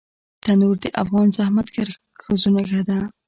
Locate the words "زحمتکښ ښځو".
1.37-2.49